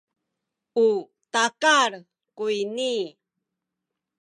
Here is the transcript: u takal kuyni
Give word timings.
u 0.85 0.87
takal 1.31 1.93
kuyni 2.37 2.93